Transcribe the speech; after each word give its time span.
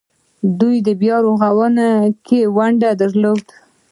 دوی 0.59 0.77
په 0.85 0.91
بیارغونه 1.01 1.87
کې 2.25 2.39
ونډه 2.57 2.89
درلوده. 3.01 3.53